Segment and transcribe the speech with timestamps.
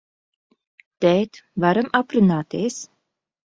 [1.05, 2.83] Tēt, varam aprunāties?